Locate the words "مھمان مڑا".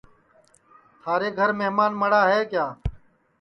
1.59-2.21